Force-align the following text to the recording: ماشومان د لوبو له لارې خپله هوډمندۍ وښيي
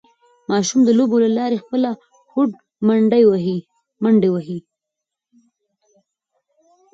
ماشومان 0.49 0.83
د 0.85 0.89
لوبو 0.97 1.15
له 1.25 1.29
لارې 1.37 1.61
خپله 1.63 1.89
هوډمندۍ 2.31 3.23
وښيي 3.25 4.59